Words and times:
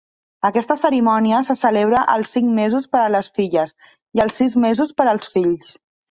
Aquesta 0.47 0.75
cerimònia 0.83 1.41
se 1.49 1.55
celebra 1.57 1.99
als 2.13 2.31
cinc 2.37 2.49
mesos 2.59 2.87
per 2.95 3.01
a 3.01 3.11
les 3.17 3.29
filles 3.35 3.75
i 4.17 4.23
als 4.25 4.39
sis 4.41 4.55
mesos 4.65 4.95
per 5.03 5.07
als 5.13 5.31
fills. 5.35 5.69